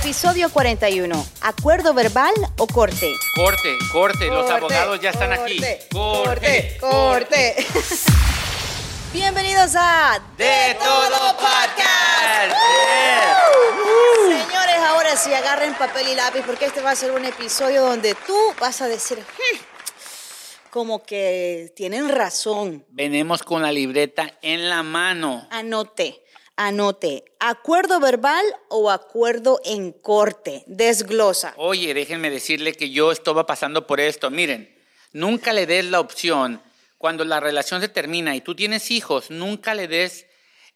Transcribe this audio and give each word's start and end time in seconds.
Episodio 0.00 0.50
41. 0.50 1.26
¿Acuerdo 1.40 1.94
verbal 1.94 2.34
o 2.58 2.66
corte? 2.66 3.10
Corte, 3.34 3.76
corte, 3.92 4.26
los 4.26 4.42
Corte, 4.42 4.54
abogados 4.54 5.00
ya 5.00 5.08
están 5.10 5.32
aquí. 5.32 5.58
Corte, 5.90 6.76
corte. 6.78 7.56
Bienvenidos 9.14 9.72
a 9.74 10.20
De 10.36 10.76
Todo 10.78 11.36
Podcast. 11.38 12.56
Señores, 14.28 14.76
ahora 14.86 15.16
sí 15.16 15.32
agarren 15.32 15.74
papel 15.74 16.08
y 16.08 16.14
lápiz 16.14 16.42
porque 16.44 16.66
este 16.66 16.82
va 16.82 16.90
a 16.90 16.96
ser 16.96 17.12
un 17.12 17.24
episodio 17.24 17.82
donde 17.82 18.14
tú 18.26 18.36
vas 18.60 18.82
a 18.82 18.88
decir 18.88 19.18
"Hmm", 19.18 19.58
como 20.70 21.02
que 21.04 21.72
tienen 21.74 22.10
razón. 22.10 22.84
Venimos 22.90 23.42
con 23.42 23.62
la 23.62 23.72
libreta 23.72 24.30
en 24.42 24.68
la 24.68 24.82
mano. 24.82 25.48
Anote, 25.50 26.22
anote. 26.56 27.24
¿Acuerdo 27.38 28.00
verbal 28.00 28.44
o 28.68 28.90
acuerdo 28.90 29.60
en 29.64 29.92
corte? 29.92 30.64
Desglosa. 30.66 31.54
Oye, 31.56 31.94
déjenme 31.94 32.30
decirle 32.30 32.72
que 32.72 32.90
yo 32.90 33.12
estaba 33.12 33.46
pasando 33.46 33.86
por 33.86 34.00
esto. 34.00 34.30
Miren, 34.30 34.74
nunca 35.12 35.52
le 35.52 35.66
des 35.66 35.84
la 35.84 36.00
opción 36.00 36.62
cuando 36.98 37.24
la 37.24 37.40
relación 37.40 37.80
se 37.80 37.88
termina 37.88 38.34
y 38.34 38.40
tú 38.40 38.54
tienes 38.54 38.90
hijos, 38.90 39.30
nunca 39.30 39.74
le 39.74 39.86
des 39.86 40.26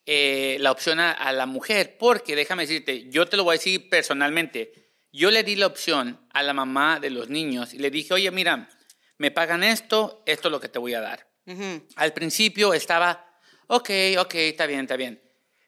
eh, 0.07 0.59
la 0.61 0.71
opción 0.71 1.01
a, 1.01 1.13
a 1.13 1.33
la 1.33 1.47
mujer, 1.47 1.97
porque 1.99 2.37
déjame 2.37 2.65
decirte, 2.65 3.09
yo 3.11 3.27
te 3.27 3.37
lo 3.37 3.45
voy 3.45 3.55
a 3.55 3.59
decir 3.59 3.89
personalmente. 3.89 4.73
Yo 5.13 5.31
le 5.31 5.43
di 5.43 5.57
la 5.57 5.67
opción 5.67 6.21
a 6.33 6.43
la 6.43 6.53
mamá 6.53 7.01
de 7.01 7.11
los 7.11 7.31
niños 7.31 7.75
y 7.75 7.79
le 7.79 7.91
dije, 7.91 8.15
oye, 8.15 8.31
mira, 8.31 8.69
me 9.19 9.31
pagan 9.31 9.65
esto, 9.65 10.23
esto 10.25 10.49
es 10.49 10.53
lo 10.53 10.61
que 10.61 10.69
te 10.69 10.79
voy 10.79 10.95
a 10.95 11.01
dar. 11.01 11.27
Ujú. 11.47 11.87
Al 11.97 12.13
principio 12.13 12.73
estaba, 12.75 13.27
ok, 13.67 13.91
ok, 14.19 14.35
está 14.35 14.67
bien, 14.67 14.81
está 14.81 14.97
bien. 14.97 15.21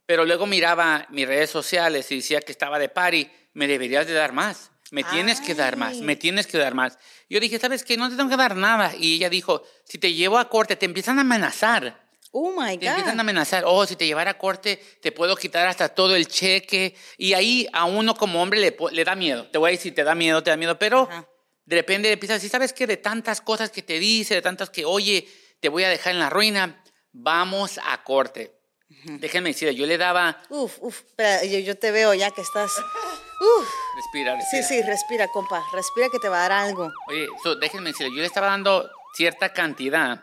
Pero 0.06 0.24
luego 0.24 0.46
miraba 0.46 1.06
mis 1.10 1.26
redes 1.26 1.50
sociales 1.50 2.10
y 2.10 2.16
decía 2.16 2.40
que 2.40 2.52
estaba 2.52 2.78
de 2.78 2.88
party, 2.88 3.30
me 3.54 3.66
deberías 3.66 4.06
de 4.06 4.12
dar 4.14 4.32
más. 4.32 4.70
Me 4.90 5.04
tienes 5.04 5.40
que 5.40 5.54
dar 5.54 5.76
más, 5.76 5.98
me 5.98 6.16
tienes 6.16 6.46
que 6.46 6.58
dar 6.58 6.74
más. 6.74 6.98
Yo 7.30 7.40
dije, 7.40 7.58
¿sabes 7.58 7.82
qué? 7.82 7.96
No 7.96 8.10
te 8.10 8.16
tengo 8.16 8.28
que 8.28 8.36
dar 8.36 8.56
nada. 8.56 8.92
Y 8.98 9.14
ella 9.14 9.30
dijo, 9.30 9.62
si 9.84 9.96
te 9.96 10.12
llevo 10.12 10.36
a 10.36 10.50
corte, 10.50 10.76
te 10.76 10.84
empiezan 10.84 11.16
a 11.16 11.22
amenazar. 11.22 12.02
Oh 12.30 12.50
my 12.52 12.76
Te 12.76 12.86
empiezan 12.86 13.10
a 13.10 13.12
God. 13.14 13.20
amenazar, 13.20 13.64
oh, 13.66 13.86
si 13.86 13.96
te 13.96 14.06
llevara 14.06 14.32
a 14.32 14.38
corte, 14.38 14.82
te 15.00 15.12
puedo 15.12 15.34
quitar 15.36 15.66
hasta 15.66 15.88
todo 15.90 16.14
el 16.14 16.26
cheque. 16.28 16.94
Y 17.16 17.32
ahí 17.32 17.66
a 17.72 17.86
uno 17.86 18.14
como 18.14 18.42
hombre 18.42 18.60
le, 18.60 18.76
le 18.90 19.04
da 19.04 19.14
miedo. 19.14 19.46
Te 19.46 19.56
voy 19.56 19.68
a 19.68 19.72
decir, 19.72 19.94
te 19.94 20.04
da 20.04 20.14
miedo, 20.14 20.42
te 20.42 20.50
da 20.50 20.58
miedo. 20.58 20.78
Pero 20.78 21.08
Ajá. 21.10 21.26
de 21.64 21.76
repente 21.76 22.12
empiezas 22.12 22.34
a 22.34 22.36
decir, 22.38 22.50
¿sabes 22.50 22.74
qué? 22.74 22.86
De 22.86 22.98
tantas 22.98 23.40
cosas 23.40 23.70
que 23.70 23.80
te 23.82 23.98
dice, 23.98 24.34
de 24.34 24.42
tantas 24.42 24.68
que, 24.68 24.84
oye, 24.84 25.26
te 25.60 25.70
voy 25.70 25.84
a 25.84 25.88
dejar 25.88 26.12
en 26.12 26.18
la 26.20 26.28
ruina, 26.28 26.82
vamos 27.12 27.80
a 27.82 28.02
corte. 28.02 28.58
Déjenme 29.04 29.50
decirle, 29.50 29.74
yo 29.74 29.86
le 29.86 29.98
daba, 29.98 30.40
Uf, 30.48 30.78
uf, 30.80 31.00
espera, 31.00 31.44
yo, 31.44 31.58
yo 31.58 31.76
te 31.78 31.90
veo 31.90 32.14
ya 32.14 32.30
que 32.30 32.40
estás. 32.42 32.72
Uf. 32.78 33.68
respira, 33.96 34.34
Sí, 34.50 34.56
respira. 34.58 34.62
sí, 34.68 34.82
respira, 34.82 35.28
compa. 35.28 35.64
Respira 35.72 36.08
que 36.10 36.18
te 36.18 36.28
va 36.28 36.44
a 36.44 36.48
dar 36.48 36.52
algo. 36.66 36.90
Oye, 37.08 37.26
so, 37.42 37.56
déjenme 37.56 37.90
decirle, 37.90 38.14
yo 38.14 38.20
le 38.20 38.26
estaba 38.26 38.46
dando 38.48 38.88
cierta 39.16 39.52
cantidad 39.52 40.22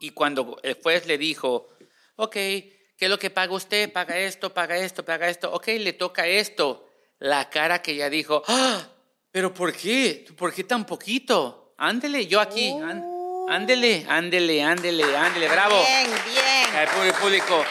y 0.00 0.10
cuando 0.10 0.58
el 0.62 0.78
juez 0.82 1.06
le 1.06 1.16
dijo, 1.18 1.68
ok, 2.16 2.32
¿qué 2.32 2.76
es 2.98 3.08
lo 3.08 3.18
que 3.18 3.30
paga 3.30 3.52
usted? 3.54 3.90
Paga 3.92 4.18
esto, 4.18 4.52
paga 4.52 4.76
esto, 4.76 5.04
paga 5.04 5.28
esto, 5.28 5.52
ok, 5.52 5.66
le 5.78 5.92
toca 5.94 6.26
esto. 6.26 6.86
La 7.20 7.48
cara 7.48 7.80
que 7.80 7.92
ella 7.92 8.10
dijo, 8.10 8.42
¡Ah! 8.48 8.86
¿pero 9.30 9.54
por 9.54 9.72
qué? 9.72 10.26
¿Por 10.36 10.52
qué 10.52 10.64
tan 10.64 10.84
poquito? 10.84 11.74
Ándele, 11.78 12.26
yo 12.26 12.40
aquí, 12.40 12.68
án- 12.70 13.02
Oh. 13.06 13.46
ándele, 13.50 14.06
ándele, 14.08 14.62
ándele, 14.62 15.16
ándele, 15.16 15.48
bravo. 15.48 15.74
Bien, 15.76 16.10
bien. 16.26 16.43
Al 16.76 16.88
público- 17.14 17.64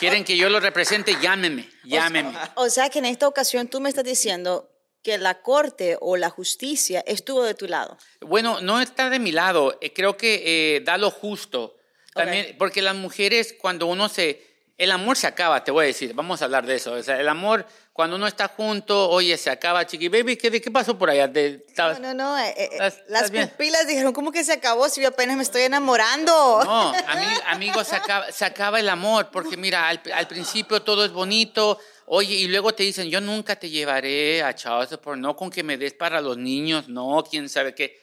quieren 0.00 0.24
que 0.24 0.36
yo 0.36 0.48
lo 0.48 0.60
represente, 0.60 1.16
llámenme, 1.20 1.68
llámenme. 1.84 2.36
O 2.56 2.68
sea 2.68 2.90
que 2.90 2.98
en 2.98 3.04
esta 3.06 3.28
ocasión 3.28 3.68
tú 3.68 3.80
me 3.80 3.88
estás 3.88 4.04
diciendo 4.04 4.70
que 5.02 5.18
la 5.18 5.40
corte 5.42 5.96
o 6.00 6.16
la 6.16 6.30
justicia 6.30 7.02
estuvo 7.06 7.44
de 7.44 7.54
tu 7.54 7.66
lado. 7.68 7.96
Bueno, 8.20 8.60
no 8.60 8.80
está 8.80 9.08
de 9.08 9.18
mi 9.20 9.30
lado. 9.32 9.78
Eh, 9.80 9.92
creo 9.92 10.16
que 10.16 10.76
eh, 10.76 10.80
da 10.80 10.98
lo 10.98 11.10
justo. 11.10 11.76
También, 12.12 12.56
porque 12.58 12.82
las 12.82 12.94
mujeres, 12.96 13.54
cuando 13.58 13.86
uno 13.86 14.08
se. 14.08 14.44
El 14.78 14.90
amor 14.90 15.16
se 15.16 15.26
acaba, 15.26 15.62
te 15.64 15.70
voy 15.70 15.84
a 15.84 15.86
decir. 15.86 16.12
Vamos 16.14 16.42
a 16.42 16.46
hablar 16.46 16.66
de 16.66 16.74
eso. 16.74 16.92
O 16.92 17.02
sea, 17.02 17.20
el 17.20 17.28
amor, 17.28 17.66
cuando 17.96 18.16
uno 18.16 18.26
está 18.26 18.48
junto, 18.48 19.08
oye, 19.08 19.36
se 19.38 19.48
acaba, 19.48 19.86
chiqui. 19.86 20.08
Baby, 20.08 20.36
¿qué, 20.36 20.50
qué 20.60 20.70
pasó 20.70 20.98
por 20.98 21.08
allá? 21.08 21.32
Te- 21.32 21.64
No, 21.78 21.98
no, 21.98 22.12
no. 22.14 22.38
eh, 22.38 22.54
eh, 22.56 22.68
¿Estás- 22.72 23.02
las 23.08 23.30
pupilas 23.30 23.86
dijeron, 23.88 24.12
¿cómo 24.12 24.30
que 24.30 24.44
se 24.44 24.52
acabó 24.52 24.88
si 24.90 25.00
yo 25.00 25.08
apenas 25.08 25.36
me 25.38 25.42
estoy 25.42 25.62
enamorando? 25.62 26.60
No, 26.62 26.92
ami- 26.92 27.42
amigos, 27.46 27.88
se 27.88 27.96
acaba, 27.96 28.30
se 28.30 28.44
acaba 28.44 28.78
el 28.80 28.88
amor, 28.90 29.30
porque 29.32 29.56
mira, 29.56 29.88
al, 29.88 30.00
al 30.14 30.28
principio 30.28 30.82
todo 30.82 31.06
es 31.06 31.10
bonito, 31.12 31.78
oye, 32.04 32.34
y 32.34 32.48
luego 32.48 32.74
te 32.74 32.82
dicen, 32.82 33.08
yo 33.08 33.22
nunca 33.22 33.56
te 33.56 33.70
llevaré 33.70 34.42
a 34.42 34.54
Child 34.54 34.90
Support, 34.90 35.18
no 35.18 35.34
con 35.34 35.48
que 35.50 35.62
me 35.62 35.78
des 35.78 35.94
para 35.94 36.20
los 36.20 36.36
niños, 36.36 36.88
no, 36.88 37.24
quién 37.28 37.48
sabe 37.48 37.74
qué. 37.74 37.98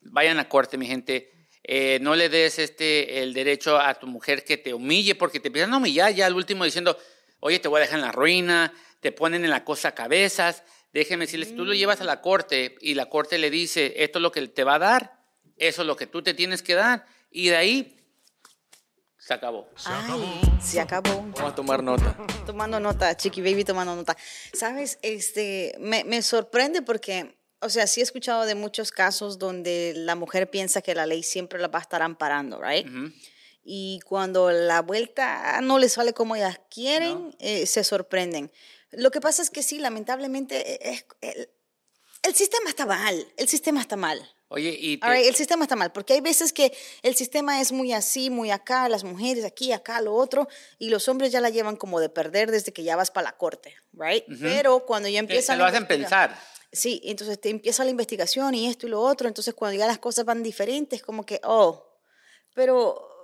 Vayan 0.00 0.40
a 0.40 0.48
corte, 0.48 0.76
mi 0.76 0.86
gente. 0.86 1.32
Eh, 1.68 1.98
no 2.00 2.14
le 2.14 2.28
des 2.28 2.58
este, 2.58 3.22
el 3.22 3.32
derecho 3.32 3.78
a 3.78 3.94
tu 3.94 4.06
mujer 4.06 4.44
que 4.44 4.56
te 4.56 4.74
humille, 4.74 5.14
porque 5.14 5.40
te 5.40 5.48
empiezan 5.48 5.72
a 5.72 5.78
humillar 5.78 6.12
ya 6.12 6.26
al 6.26 6.34
último 6.34 6.64
diciendo, 6.64 6.96
oye, 7.40 7.58
te 7.58 7.68
voy 7.68 7.78
a 7.78 7.80
dejar 7.82 7.98
en 7.98 8.04
la 8.04 8.12
ruina, 8.12 8.72
te 9.00 9.12
ponen 9.12 9.44
en 9.44 9.50
la 9.50 9.64
cosa 9.64 9.94
cabezas. 9.94 10.62
Déjeme 10.92 11.26
decirles, 11.26 11.54
tú 11.54 11.64
lo 11.64 11.74
llevas 11.74 12.00
a 12.00 12.04
la 12.04 12.20
corte 12.22 12.76
y 12.80 12.94
la 12.94 13.10
corte 13.10 13.38
le 13.38 13.50
dice, 13.50 13.94
esto 14.02 14.18
es 14.18 14.22
lo 14.22 14.32
que 14.32 14.46
te 14.48 14.64
va 14.64 14.76
a 14.76 14.78
dar, 14.78 15.20
eso 15.56 15.82
es 15.82 15.86
lo 15.86 15.96
que 15.96 16.06
tú 16.06 16.22
te 16.22 16.32
tienes 16.32 16.62
que 16.62 16.74
dar, 16.74 17.04
y 17.30 17.48
de 17.48 17.56
ahí 17.56 17.96
se 19.18 19.34
acabó. 19.34 19.68
Ay, 19.84 20.40
se 20.62 20.80
acabó. 20.80 21.16
Vamos 21.16 21.40
a 21.40 21.54
tomar 21.54 21.82
nota. 21.82 22.16
Tomando 22.46 22.80
nota, 22.80 23.14
Chiqui 23.16 23.42
Baby 23.42 23.64
tomando 23.64 23.94
nota. 23.94 24.16
Sabes, 24.52 24.98
este, 25.02 25.74
me, 25.80 26.04
me 26.04 26.22
sorprende 26.22 26.80
porque, 26.80 27.36
o 27.60 27.68
sea, 27.68 27.86
sí 27.88 28.00
he 28.00 28.04
escuchado 28.04 28.46
de 28.46 28.54
muchos 28.54 28.92
casos 28.92 29.38
donde 29.38 29.92
la 29.96 30.14
mujer 30.14 30.48
piensa 30.48 30.80
que 30.80 30.94
la 30.94 31.06
ley 31.06 31.22
siempre 31.22 31.58
la 31.58 31.68
va 31.68 31.80
a 31.80 31.82
estar 31.82 32.02
amparando, 32.02 32.62
¿right? 32.62 32.86
Ujú. 32.86 33.12
Y 33.68 33.98
cuando 34.06 34.52
la 34.52 34.80
vuelta 34.80 35.60
no 35.60 35.78
les 35.80 35.94
sale 35.94 36.12
como 36.12 36.36
ellas 36.36 36.60
quieren, 36.70 37.34
eh, 37.40 37.66
se 37.66 37.82
sorprenden. 37.82 38.52
Lo 38.92 39.10
que 39.10 39.20
pasa 39.20 39.42
es 39.42 39.50
que 39.50 39.64
sí, 39.64 39.78
lamentablemente, 39.80 40.74
eh, 40.74 40.78
es- 40.92 41.04
el, 41.20 41.50
el 42.22 42.34
sistema 42.36 42.70
está 42.70 42.86
mal, 42.86 43.26
el 43.36 43.48
sistema 43.48 43.80
está 43.80 43.96
mal. 43.96 44.32
Oye, 44.48 44.76
y 44.80 44.98
te- 44.98 45.08
right, 45.10 45.26
el 45.26 45.34
sistema 45.34 45.64
está 45.64 45.74
mal, 45.74 45.90
porque 45.90 46.12
hay 46.12 46.20
veces 46.20 46.52
que 46.52 46.72
el 47.02 47.16
sistema 47.16 47.60
es 47.60 47.72
muy 47.72 47.92
así, 47.92 48.30
muy 48.30 48.52
acá, 48.52 48.88
las 48.88 49.02
mujeres 49.02 49.44
aquí, 49.44 49.72
acá, 49.72 50.00
lo 50.00 50.14
otro, 50.14 50.46
y 50.78 50.88
los 50.90 51.08
hombres 51.08 51.32
ya 51.32 51.40
la 51.40 51.50
llevan 51.50 51.74
como 51.74 51.98
de 51.98 52.08
perder 52.08 52.52
desde 52.52 52.72
que 52.72 52.84
ya 52.84 52.94
vas 52.94 53.10
para 53.10 53.24
la 53.30 53.36
corte, 53.36 53.74
right? 53.92 54.24
Pero 54.40 54.86
cuando 54.86 55.08
ya 55.08 55.14
te, 55.18 55.24
empieza 55.24 55.54
te 55.54 55.58
lo 55.58 55.64
hacen 55.64 55.88
pensar. 55.88 56.38
Sí, 56.70 57.00
entonces 57.04 57.40
te 57.40 57.48
empieza 57.50 57.82
la 57.84 57.90
investigación 57.90 58.54
y 58.54 58.68
esto 58.68 58.86
y 58.86 58.90
lo 58.90 59.00
otro, 59.00 59.26
entonces 59.26 59.52
cuando 59.54 59.76
ya 59.76 59.88
las 59.88 59.98
cosas 59.98 60.24
van 60.24 60.44
diferentes, 60.44 61.02
como 61.02 61.26
que, 61.26 61.40
oh, 61.42 61.98
pero 62.54 63.15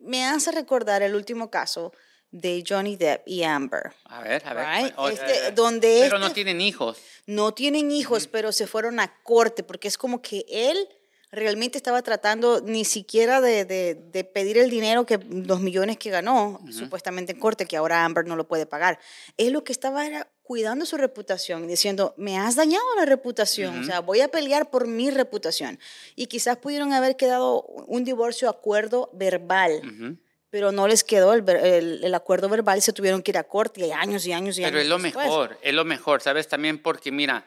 me 0.00 0.24
hace 0.24 0.52
recordar 0.52 1.02
el 1.02 1.14
último 1.14 1.50
caso 1.50 1.92
de 2.30 2.62
Johnny 2.68 2.96
Depp 2.96 3.26
y 3.26 3.42
Amber. 3.42 3.92
A 4.04 4.20
ver, 4.22 4.42
a 4.46 4.52
ver. 4.54 4.66
Right, 4.84 4.94
este, 5.12 5.52
donde 5.52 6.00
pero 6.02 6.18
no 6.18 6.26
este- 6.26 6.34
tienen 6.34 6.60
hijos. 6.60 6.98
no 7.26 7.54
tienen 7.54 7.90
hijos, 7.90 8.26
pero 8.26 8.52
se 8.52 8.66
fueron 8.66 9.00
a 9.00 9.14
corte, 9.22 9.62
porque 9.62 9.88
es 9.88 9.96
como 9.96 10.20
que 10.20 10.44
él 10.48 10.88
realmente 11.30 11.76
estaba 11.78 12.00
tratando 12.02 12.60
ni 12.62 12.84
siquiera 12.84 13.40
de, 13.40 13.64
de- 13.64 13.94
de 13.94 14.24
pedir 14.24 14.56
el 14.58 14.70
dinero 14.70 15.04
que 15.06 15.18
los 15.18 15.60
millones 15.60 15.96
que 15.98 16.10
ganó, 16.10 16.60
supuestamente 16.70 17.32
en 17.32 17.38
corte, 17.38 17.66
que 17.66 17.76
ahora 17.76 18.04
Amber 18.04 18.26
no 18.26 18.36
lo 18.36 18.46
puede 18.48 18.66
pagar. 18.66 18.98
Él 19.36 19.52
lo 19.52 19.62
que 19.64 19.72
estaba 19.72 20.06
era 20.06 20.28
cuidando 20.48 20.86
su 20.86 20.96
reputación, 20.96 21.68
diciendo, 21.68 22.14
me 22.16 22.38
has 22.38 22.56
dañado 22.56 22.82
la 22.96 23.04
reputación, 23.04 23.80
o 23.80 23.84
sea, 23.84 24.00
voy 24.00 24.22
a 24.22 24.28
pelear 24.28 24.70
por 24.70 24.86
mi 24.86 25.10
reputación. 25.10 25.78
Y 26.16 26.24
quizás 26.26 26.56
pudieron 26.56 26.94
haber 26.94 27.16
quedado 27.16 27.60
un 27.86 28.02
divorcio 28.02 28.48
acuerdo 28.48 29.10
verbal. 29.12 29.82
Ujú. 29.84 30.16
Pero 30.48 30.72
no 30.72 30.88
les 30.88 31.04
quedó 31.04 31.34
el, 31.34 31.46
el- 31.50 32.02
el 32.02 32.14
acuerdo 32.14 32.48
verbal 32.48 32.78
y 32.78 32.80
se 32.80 32.94
tuvieron 32.94 33.20
que 33.22 33.32
ir 33.32 33.36
a 33.36 33.44
corte 33.44 33.86
y 33.86 33.90
años 33.92 34.24
y 34.26 34.32
años 34.32 34.58
y 34.58 34.62
años. 34.64 34.70
Pero 34.72 34.80
es 34.80 34.88
lo 34.88 34.96
después. 34.98 35.26
mejor, 35.26 35.58
es 35.60 35.74
lo 35.74 35.84
mejor, 35.84 36.22
¿sabes? 36.22 36.48
También 36.48 36.78
porque, 36.82 37.12
mira, 37.12 37.44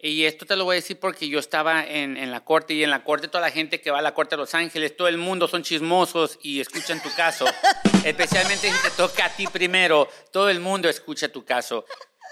y 0.00 0.24
esto 0.24 0.44
te 0.44 0.56
lo 0.56 0.64
voy 0.64 0.74
a 0.74 0.80
decir 0.80 0.98
porque 0.98 1.28
yo 1.28 1.38
estaba 1.38 1.84
en, 1.86 2.16
en 2.16 2.32
la 2.32 2.44
corte 2.44 2.74
y 2.74 2.82
en 2.82 2.90
la 2.90 3.04
corte 3.04 3.28
toda 3.28 3.42
la 3.42 3.52
gente 3.52 3.80
que 3.80 3.92
va 3.92 4.00
a 4.00 4.02
la 4.02 4.12
corte 4.12 4.34
de 4.34 4.38
Los 4.38 4.54
Ángeles, 4.56 4.96
todo 4.96 5.06
el 5.06 5.18
mundo 5.18 5.46
son 5.46 5.62
chismosos 5.62 6.40
y 6.42 6.60
escuchan 6.60 7.00
tu 7.00 7.10
caso. 7.14 7.44
Especialmente 8.04 8.68
si 8.72 8.82
te 8.82 8.90
toca 8.96 9.26
a 9.26 9.30
ti 9.36 9.46
primero, 9.46 10.08
todo 10.32 10.50
el 10.50 10.58
mundo 10.58 10.88
escucha 10.88 11.28
tu 11.28 11.44
caso. 11.44 11.86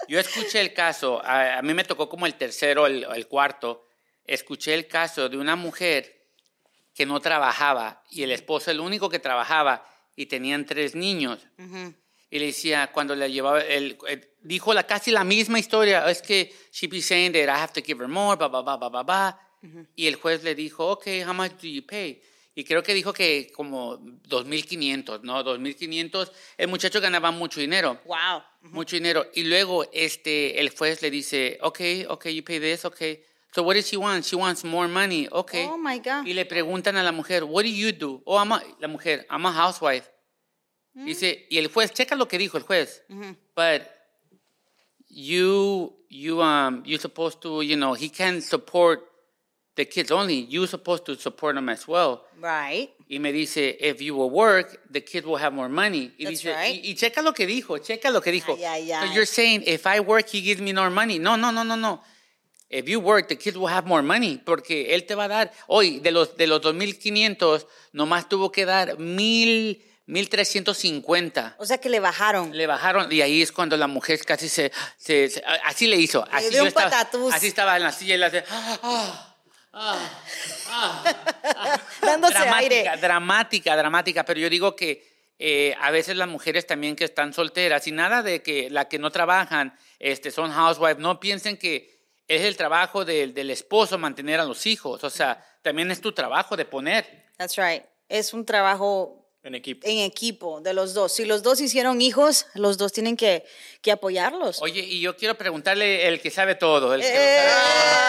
Yo 0.07 0.19
escuché 0.19 0.59
el 0.61 0.73
caso, 0.73 1.21
a, 1.23 1.57
a 1.57 1.61
mí 1.61 1.73
me 1.73 1.83
tocó 1.83 2.09
como 2.09 2.25
el 2.25 2.35
tercero, 2.35 2.87
el, 2.87 3.03
el 3.15 3.27
cuarto, 3.27 3.87
escuché 4.25 4.73
el 4.73 4.87
caso 4.87 5.29
de 5.29 5.37
una 5.37 5.55
mujer 5.55 6.21
que 6.93 7.05
no 7.05 7.19
trabajaba 7.19 8.03
y 8.11 8.23
el 8.23 8.31
esposo 8.31 8.71
el 8.71 8.79
único 8.79 9.09
que 9.09 9.19
trabajaba 9.19 9.85
y 10.15 10.25
tenían 10.27 10.65
tres 10.65 10.93
niños. 10.95 11.39
Y 12.29 12.39
le 12.39 12.45
decía, 12.47 12.91
cuando 12.91 13.15
le 13.15 13.31
llevaba, 13.31 13.61
el- 13.61 13.97
dijo 14.41 14.73
la, 14.73 14.83
casi 14.85 15.11
la 15.11 15.23
misma 15.23 15.59
historia, 15.59 16.09
es 16.09 16.21
que 16.21 16.53
she 16.71 16.87
be 16.87 17.01
saying 17.01 17.31
that 17.33 17.43
I 17.43 17.59
have 17.61 17.73
to 17.73 17.81
give 17.81 17.99
her 18.01 18.07
more, 18.09 18.35
ba, 18.37 18.47
ba, 18.49 18.61
ba, 18.61 18.77
ba, 18.77 18.89
ba, 18.89 19.03
ba. 19.03 19.39
Y 19.95 20.07
el 20.07 20.15
juez 20.15 20.43
le 20.43 20.55
dijo, 20.55 20.85
ok, 20.91 21.07
how 21.25 21.33
much 21.33 21.51
do 21.61 21.67
you 21.67 21.85
pay? 21.85 22.21
Y 22.55 22.63
creo 22.63 22.83
que 22.83 22.93
dijo 22.93 23.13
que 23.13 23.51
como 23.55 23.97
2.500, 23.99 25.21
¿no? 25.23 25.43
2.500. 25.43 26.31
El 26.57 26.67
muchacho 26.67 27.01
ganaba 27.01 27.31
mucho 27.31 27.59
dinero. 27.59 27.99
Wow. 28.05 28.43
Mucho 28.71 28.95
dinero. 28.95 29.25
Y 29.33 29.43
luego 29.43 29.85
este, 29.91 30.59
el 30.59 30.69
juez 30.69 31.01
le 31.01 31.09
dice, 31.09 31.57
ok, 31.61 31.79
ok, 32.09 32.27
you 32.27 32.43
pay 32.43 32.59
this, 32.59 32.85
ok. 32.85 33.01
So 33.55 33.63
what 33.63 33.75
does 33.75 33.87
she 33.87 33.97
want? 33.97 34.23
She 34.25 34.35
wants 34.35 34.63
more 34.63 34.87
money, 34.87 35.27
ok. 35.31 35.53
Oh 35.69 35.77
my 35.77 35.99
God. 35.99 36.25
Y 36.25 36.33
le 36.33 36.45
preguntan 36.45 36.95
a 36.97 37.03
la 37.03 37.11
mujer, 37.11 37.43
what 37.43 37.63
do 37.63 37.69
you 37.69 37.91
do? 37.91 38.21
Oh, 38.25 38.37
I'm 38.37 38.51
a- 38.51 38.63
la 38.79 38.87
mujer, 38.87 39.25
I'm 39.29 39.45
a 39.45 39.51
housewife. 39.51 40.07
Mm. 40.95 41.05
Dice, 41.05 41.45
y 41.49 41.57
el 41.57 41.67
juez, 41.67 41.91
checa 41.93 42.15
lo 42.15 42.27
que 42.27 42.37
dijo 42.37 42.57
el 42.57 42.63
juez. 42.63 43.03
But 43.55 43.83
you, 45.09 45.93
you, 46.09 46.41
um, 46.41 46.83
you 46.85 46.97
supposed 46.97 47.41
to, 47.41 47.61
you 47.61 47.75
know, 47.75 47.93
he 47.93 48.09
can 48.09 48.41
support 48.41 49.01
the 49.75 49.85
kids 49.85 50.11
only. 50.11 50.45
You 50.49 50.67
supposed 50.67 51.05
to 51.05 51.15
support 51.15 51.55
them 51.55 51.69
as 51.69 51.87
well. 51.87 52.25
Right. 52.39 52.89
Y 53.09 53.19
me 53.19 53.31
dice, 53.31 53.75
if 53.79 54.01
you 54.01 54.15
will 54.15 54.29
work, 54.29 54.79
the 54.91 55.01
kid 55.01 55.25
will 55.25 55.37
have 55.37 55.53
more 55.53 55.69
money. 55.69 56.11
Y, 56.17 56.25
That's 56.25 56.41
dice, 56.41 56.53
right. 56.55 56.83
y, 56.83 56.91
y 56.91 56.95
checa 56.95 57.21
lo 57.21 57.33
que 57.33 57.45
dijo, 57.45 57.77
checa 57.79 58.11
lo 58.11 58.21
que 58.21 58.31
dijo. 58.31 58.55
Ay, 58.57 58.91
ay, 58.91 59.07
So 59.07 59.13
you're 59.13 59.25
saying, 59.27 59.63
if 59.65 59.85
I 59.85 59.99
work, 59.99 60.27
he 60.29 60.41
gives 60.41 60.61
me 60.61 60.73
more 60.73 60.89
money. 60.89 61.19
No, 61.19 61.35
no, 61.35 61.51
no, 61.51 61.63
no, 61.63 61.75
no. 61.75 62.01
If 62.69 62.87
you 62.89 62.99
work, 62.99 63.27
the 63.27 63.35
kids 63.35 63.55
will 63.55 63.67
have 63.67 63.85
more 63.85 64.01
money. 64.01 64.41
Porque 64.43 64.95
él 64.95 65.05
te 65.05 65.13
va 65.15 65.25
a 65.25 65.27
dar, 65.27 65.51
hoy, 65.67 65.99
de 65.99 66.11
los, 66.11 66.35
de 66.37 66.47
los 66.47 66.61
2.500, 66.61 67.67
nomás 67.93 68.27
tuvo 68.27 68.51
que 68.51 68.65
dar 68.65 68.97
1,000, 68.97 69.83
1,350. 70.07 71.55
O 71.59 71.65
sea 71.65 71.77
que 71.77 71.89
le 71.89 71.99
bajaron. 71.99 72.55
Le 72.57 72.65
bajaron 72.67 73.11
y 73.11 73.21
ahí 73.21 73.41
es 73.41 73.51
cuando 73.51 73.77
la 73.77 73.87
mujer 73.87 74.19
casi 74.25 74.49
se, 74.49 74.71
se- 74.97 75.29
se- 75.29 75.43
así 75.65 75.87
le 75.87 75.97
hizo. 75.97 76.25
Así, 76.31 76.49
dio 76.49 76.61
un 76.63 76.67
estaba, 76.67 76.89
patatús. 76.89 77.33
así 77.33 77.47
estaba 77.47 77.77
en 77.77 77.83
la 77.83 77.91
silla 77.91 78.15
y 78.15 78.17
le 78.17 78.25
hace, 78.25 78.43
ah, 78.49 78.79
ah, 78.83 79.32
ah. 79.73 81.03
Dándose 82.01 82.33
dramática, 82.33 82.91
aire. 82.91 83.01
dramática, 83.01 83.75
dramática. 83.75 84.25
Pero 84.25 84.39
yo 84.39 84.49
digo 84.49 84.75
que 84.75 85.33
eh, 85.39 85.75
a 85.81 85.91
veces 85.91 86.15
las 86.15 86.27
mujeres 86.27 86.67
también 86.67 86.95
que 86.95 87.05
están 87.05 87.33
solteras 87.33 87.87
y 87.87 87.91
nada 87.91 88.21
de 88.21 88.41
que 88.41 88.69
la 88.69 88.87
que 88.87 88.99
no 88.99 89.11
trabajan 89.11 89.77
este, 89.99 90.31
son 90.31 90.51
housewives, 90.51 90.99
no 90.99 91.19
piensen 91.19 91.57
que 91.57 91.93
es 92.27 92.43
el 92.43 92.55
trabajo 92.55 93.03
del, 93.03 93.33
del 93.33 93.49
esposo 93.49 93.97
mantener 93.97 94.39
a 94.39 94.45
los 94.45 94.65
hijos. 94.65 95.03
O 95.03 95.09
sea, 95.09 95.45
también 95.61 95.91
es 95.91 96.01
tu 96.01 96.11
trabajo 96.11 96.55
de 96.55 96.65
poner. 96.65 97.25
That's 97.37 97.57
right. 97.57 97.83
Es 98.09 98.33
un 98.33 98.45
trabajo 98.45 99.22
En 99.45 99.55
equipo. 99.55 99.85
en 99.85 99.99
equipo 99.99 100.61
de 100.61 100.73
los 100.73 100.93
dos. 100.93 101.11
Si 101.13 101.25
los 101.25 101.43
dos 101.43 101.59
hicieron 101.59 102.01
hijos, 102.01 102.45
los 102.53 102.77
dos 102.77 102.93
tienen 102.93 103.17
que, 103.17 103.43
que 103.81 103.91
apoyarlos. 103.91 104.61
Oye, 104.61 104.79
y 104.79 105.01
yo 105.01 105.17
quiero 105.17 105.35
preguntarle 105.35 106.07
el 106.07 106.21
que 106.21 106.31
sabe 106.31 106.55
todo. 106.55 106.93
El 106.93 107.01
que 107.01 107.07
Eh, 107.09 107.49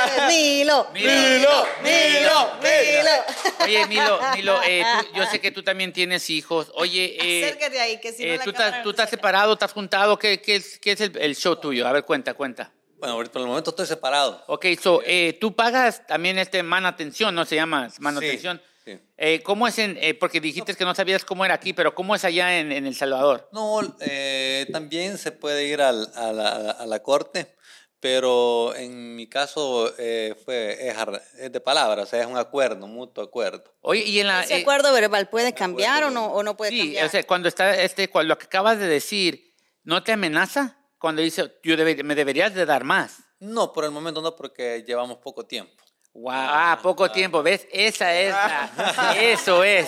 sabe- 0.06 0.26
Milo, 0.28 0.86
Milo, 0.94 1.10
Milo, 1.10 1.66
Milo, 1.82 1.82
Milo, 1.82 2.50
Milo. 2.62 3.64
Oye, 3.64 3.86
Milo, 3.88 4.20
Milo 4.36 4.60
eh, 4.64 4.84
tú- 5.00 5.19
yo 5.19 5.26
sé 5.26 5.40
que 5.40 5.50
tú 5.50 5.64
también 5.64 5.92
tienes 5.92 6.31
hijos. 6.31 6.70
Oye, 6.75 7.16
eh, 7.20 7.44
Acércate 7.46 7.81
ahí, 7.81 8.00
que 8.00 8.12
si 8.12 8.25
no 8.25 8.34
eh, 8.34 8.36
la 8.38 8.44
tú, 8.44 8.50
estás, 8.50 8.82
tú 8.84 8.90
se 8.90 8.90
estás 8.90 9.10
separado, 9.10 9.54
estás 9.54 9.72
juntado. 9.72 10.16
¿Qué, 10.19 10.40
qué 10.40 10.54
es, 10.56 10.78
qué 10.78 10.92
es 10.92 11.00
el, 11.00 11.16
el 11.19 11.34
show 11.34 11.56
tuyo? 11.56 11.88
A 11.88 11.92
ver, 11.92 12.04
cuenta, 12.04 12.34
cuenta. 12.34 12.72
Bueno, 12.98 13.14
ahorita 13.16 13.32
por 13.32 13.42
el 13.42 13.48
momento 13.48 13.70
estoy 13.70 13.86
separado. 13.86 14.44
Ok, 14.46 14.66
so, 14.81 15.02
eh, 15.04 15.36
tú 15.40 15.52
pagas 15.54 16.06
también 16.06 16.38
este 16.38 16.62
manutención, 16.62 17.34
¿no 17.34 17.44
se 17.44 17.56
llama? 17.56 17.88
Manutención. 17.98 18.62
sí. 18.64 18.70
Eh, 19.16 19.42
¿Cómo 19.42 19.66
es 19.66 19.78
en, 19.78 19.96
eh, 20.00 20.14
porque 20.14 20.40
dijiste 20.40 20.75
que 20.75 20.84
no 20.84 20.94
sabías 20.94 21.25
cómo 21.25 21.44
era 21.44 21.54
aquí, 21.54 21.72
pero 21.72 21.94
¿cómo 21.94 22.14
es 22.14 22.25
allá 22.25 22.58
en, 22.58 22.72
en 22.72 22.86
El 22.86 22.94
Salvador? 22.94 23.48
No, 23.52 23.81
eh, 24.00 24.66
también 24.72 25.19
se 25.19 25.32
puede 25.32 25.66
ir 25.66 25.81
al- 25.81 26.10
a, 26.14 26.32
la, 26.32 26.70
a 26.72 26.86
la 26.86 27.02
corte, 27.02 27.54
pero 28.00 28.75
en 28.75 29.16
mi 29.16 29.26
caso 29.28 29.92
eh, 29.98 30.34
fue, 30.44 30.88
es, 30.88 31.52
de 31.52 31.60
palabras, 31.60 32.06
o 32.08 32.10
sea, 32.10 32.20
es 32.20 32.26
un 32.26 32.36
acuerdo, 32.36 32.84
un 32.84 32.92
mutuo 32.94 33.25
acuerdo. 33.25 33.64
Oye, 33.81 34.02
y 34.04 34.20
en 34.20 34.26
la... 34.26 34.42
¿Ese 34.42 34.58
eh, 34.58 34.60
acuerdo 34.60 34.92
verbal 34.92 35.28
puede 35.31 35.54
cambiar 35.54 36.04
o 36.04 36.10
no, 36.10 36.26
o 36.26 36.42
no 36.42 36.56
puede 36.56 36.72
sí, 36.72 36.78
cambiar? 36.81 37.06
o 37.06 37.08
sea, 37.08 37.22
cuando 37.25 37.48
está, 37.48 37.81
este, 37.81 38.08
cuando 38.08 38.34
lo 38.34 38.38
que 38.38 38.46
acabas 38.46 38.78
de 38.78 38.86
decir, 38.88 39.54
¿no 39.84 40.02
te 40.02 40.12
amenaza? 40.12 40.78
Cuando 40.98 41.22
dice, 41.22 41.54
yo 41.62 41.76
debe- 41.76 42.02
me 42.02 42.14
deberías 42.14 42.54
de 42.54 42.66
dar 42.66 42.84
más. 42.84 43.19
No, 43.40 43.72
por 43.72 43.84
el 43.84 43.90
momento 43.90 44.20
no, 44.22 44.34
porque 44.36 44.84
llevamos 44.86 45.19
poco 45.19 45.46
tiempo. 45.46 45.83
Wow, 46.16 46.32
ah, 46.32 46.78
poco 46.81 47.11
tiempo, 47.11 47.43
¿ves? 47.43 47.66
Esa 47.72 48.14
es 48.14 48.31
la, 48.31 49.14
eso 49.19 49.64
es. 49.64 49.87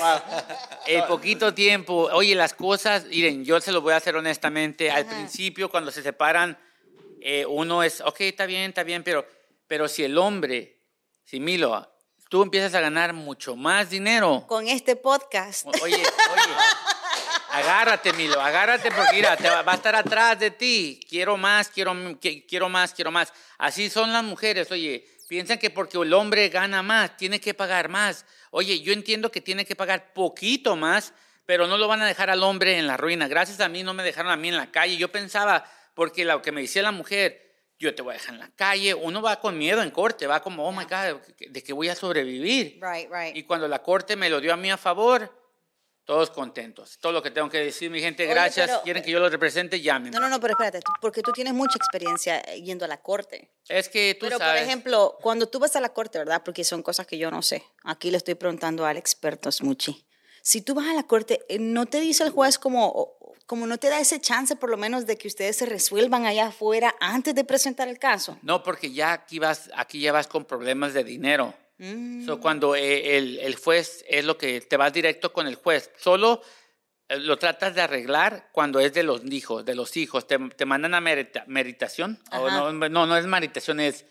El 0.87 1.05
poquito 1.05 1.55
tiempo. 1.55 2.08
Oye, 2.12 2.34
las 2.34 2.52
cosas, 2.52 3.05
miren, 3.05 3.44
yo 3.44 3.61
se 3.61 3.70
lo 3.70 3.81
voy 3.81 3.93
a 3.93 3.96
hacer 3.96 4.17
honestamente. 4.17 4.90
Al 4.90 5.06
principio, 5.06 5.70
cuando 5.70 5.93
se 5.93 6.02
separan, 6.02 6.58
eh, 7.20 7.46
uno 7.46 7.84
es, 7.84 8.00
ok, 8.00 8.23
está 8.23 8.44
bien, 8.44 8.70
está 8.70 8.82
bien, 8.82 9.05
pero, 9.05 9.25
pero 9.69 9.87
si 9.87 10.02
el 10.02 10.19
hombre, 10.19 10.81
si 11.23 11.38
Milo, 11.38 11.88
tú 12.29 12.43
empiezas 12.43 12.75
a 12.75 12.81
ganar 12.81 13.12
mucho 13.12 13.55
más 13.55 13.90
dinero, 13.90 14.44
Con 14.49 14.67
este 14.67 14.96
podcast. 14.96 15.64
Oye, 15.81 15.94
oye, 15.94 16.02
agárrate, 17.50 18.12
Milo, 18.14 18.40
agárrate 18.40 18.90
porque 18.90 19.12
mira, 19.14 19.37
te 19.37 19.49
va, 19.49 19.62
va 19.62 19.72
a 19.72 19.76
estar 19.76 19.94
atrás 19.94 20.38
de 20.40 20.50
ti. 20.50 21.00
Quiero 21.08 21.37
más, 21.37 21.69
quiero, 21.69 21.93
qui- 21.94 22.44
quiero 22.49 22.69
más, 22.69 22.93
quiero 22.94 23.11
más. 23.12 23.32
Así 23.58 23.88
son 23.88 24.12
las 24.12 24.25
mujeres, 24.25 24.70
oye. 24.72 25.06
Piensan 25.28 25.58
que 25.58 25.70
porque 25.70 25.99
el 25.99 26.12
hombre 26.12 26.49
gana 26.49 26.82
más, 26.82 27.17
tiene 27.17 27.40
que 27.40 27.52
pagar 27.52 27.88
más. 27.88 28.25
Oye, 28.50 28.81
yo 28.81 28.93
entiendo 28.93 29.31
que 29.31 29.40
tiene 29.40 29.64
que 29.64 29.75
pagar 29.75 30.12
poquito 30.12 30.76
más, 30.76 31.12
pero 31.46 31.67
no 31.67 31.78
lo 31.78 31.88
van 31.88 32.00
a 32.02 32.06
dejar 32.06 32.31
al 32.31 32.43
hombre 32.43 32.78
en 32.78 32.87
la 32.87 32.96
ruina. 32.96 33.26
Gracias 33.26 33.61
a 33.61 33.69
mí 33.69 33.82
no 33.82 33.93
me 33.93 34.02
dejaron 34.02 34.31
a 34.31 34.37
mí 34.37 34.49
en 34.49 34.56
la 34.56 34.70
calle. 34.70 34.96
Yo 34.96 35.11
pensaba, 35.11 35.64
porque 35.94 36.25
lo 36.25 36.43
que 36.43 36.52
me 36.52 36.61
decía 36.61 36.82
la 36.82 36.93
mujer, 36.93 37.46
yo 37.78 37.94
te 37.94 38.02
voy 38.02 38.14
a 38.14 38.19
dejar 38.19 38.34
en 38.34 38.40
la 38.40 38.50
calle. 38.50 38.94
Uno 38.94 39.20
va 39.20 39.40
con 39.40 39.58
miedo 39.58 39.82
en 39.82 39.90
corte, 39.90 40.26
va 40.26 40.43
como, 40.43 40.67
oh 40.67 40.73
my 40.73 40.84
God, 40.84 41.20
¿de 41.49 41.62
qué 41.62 41.72
voy 41.72 41.88
a 41.88 41.94
sobrevivir? 41.94 42.81
Right, 42.81 43.11
right. 43.11 43.37
Y 43.37 43.43
cuando 43.43 43.67
la 43.67 43.82
corte 43.82 44.14
me 44.14 44.31
lo 44.31 44.40
dio 44.40 44.52
a 44.52 44.56
mí 44.56 44.70
a 44.70 44.76
favor, 44.76 45.45
todos 46.06 46.31
contentos. 46.31 46.99
Todo 47.00 47.12
lo 47.12 47.23
que 47.23 47.31
tengo 47.32 47.50
que 47.50 47.58
decir, 47.58 47.91
mi 47.91 48.00
gente, 48.00 48.23
Oye, 48.25 48.32
gracias. 48.32 48.69
pero- 48.69 48.82
Quieren 48.82 49.03
que 49.03 49.11
yo 49.11 49.19
los 49.19 49.31
represente, 49.31 49.81
llamen. 49.81 50.12
No, 50.12 50.20
no, 50.20 50.29
no, 50.29 50.41
pero 50.41 50.53
espérate, 50.55 50.81
porque 51.00 51.20
tú 51.20 51.32
tienes 51.32 51.53
mucha 51.53 51.76
experiencia 51.76 52.38
eh, 52.41 52.62
yendo 52.62 52.85
a 52.85 52.88
la 52.88 53.03
corte. 53.03 53.50
Es 53.69 53.88
que 53.88 54.17
tú 54.19 54.26
pero, 54.26 54.38
sabes. 54.38 54.62
por 54.62 54.69
ejemplo, 54.69 55.19
cuando 55.20 55.49
tú 55.49 55.58
vas 55.58 55.75
a 55.76 55.81
la 55.81 55.91
corte, 55.91 56.19
¿verdad? 56.19 56.43
Porque 56.44 56.64
son 56.64 56.82
cosas 56.82 57.06
que 57.06 57.19
yo 57.19 57.31
no 57.31 57.43
sé. 57.43 57.64
Aquí 57.85 58.11
le 58.11 58.17
estoy 58.17 58.37
preguntando 58.37 58.87
al 58.87 58.97
experto 58.97 59.50
Smuchi. 59.50 60.06
Si 60.43 60.62
tú 60.62 60.75
vas 60.75 60.87
a 60.87 60.94
la 60.94 61.03
corte, 61.03 61.44
eh, 61.49 61.58
¿no 61.58 61.87
te 61.87 61.99
dice 62.00 62.23
el 62.23 62.31
juez 62.31 62.56
como, 62.56 63.17
como 63.47 63.67
no 63.67 63.76
te 63.79 63.88
da 63.88 63.99
ese 63.99 64.20
chance 64.20 64.55
por 64.55 64.70
lo 64.70 64.76
menos 64.76 65.05
de 65.06 65.19
que 65.19 65.26
ustedes 65.26 65.56
se 65.56 65.67
resuelvan 65.67 66.25
allá 66.25 66.47
afuera 66.47 66.94
antes 67.00 67.35
de 67.35 67.43
presentar 67.43 67.88
el 67.88 67.99
caso? 67.99 68.38
No, 68.43 68.62
porque 68.62 68.93
ya 68.93 69.12
aquí 69.12 69.41
vas, 69.41 69.70
aquí 69.75 70.00
ya 70.00 70.12
vas 70.12 70.29
con 70.29 70.44
problemas 70.44 70.94
de 70.94 71.03
dinero. 71.03 71.53
Mm. 71.78 72.25
So, 72.26 72.40
cuando 72.40 72.75
eh, 72.75 73.17
el, 73.19 73.38
el 73.38 73.56
juez 73.56 74.05
es 74.08 74.25
lo 74.25 74.38
que 74.38 74.61
te 74.62 74.76
vas 74.76 74.93
directo 74.93 75.32
con 75.32 75.46
el 75.46 75.56
juez, 75.56 75.90
solo 75.99 76.43
eh, 77.08 77.19
lo 77.19 77.37
tratas 77.38 77.75
de 77.75 77.82
arreglar 77.82 78.49
cuando 78.52 78.81
es 78.81 78.93
de 78.94 79.02
los 79.02 79.23
hijos, 79.25 79.64
de 79.64 79.75
los 79.75 79.96
hijos. 79.96 80.26
Te, 80.26 80.38
te 80.56 80.64
mandan 80.64 80.94
a 80.94 81.00
merita- 81.00 81.44
meditación. 81.46 82.19
O 82.32 82.50
no, 82.50 82.72
no, 82.72 83.06
no 83.06 83.17
es 83.17 83.27
meditación, 83.27 83.81
es. 83.81 84.05